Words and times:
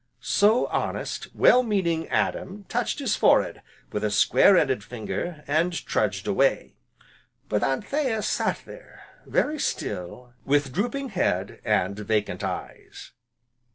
So, 0.21 0.65
honest, 0.69 1.27
well 1.35 1.61
meaning 1.61 2.07
Adam 2.07 2.65
touched 2.67 2.97
his 2.97 3.15
forehead 3.15 3.61
with 3.91 4.03
a 4.03 4.09
square 4.09 4.57
ended 4.57 4.83
finger, 4.83 5.43
and 5.45 5.71
trudged 5.85 6.25
away. 6.25 6.73
But 7.47 7.61
Anthea 7.63 8.23
sat 8.23 8.63
there, 8.65 9.03
very 9.27 9.59
still, 9.59 10.33
with 10.43 10.73
drooping 10.73 11.09
head, 11.09 11.61
and 11.63 11.99
vacant 11.99 12.43
eyes. 12.43 13.11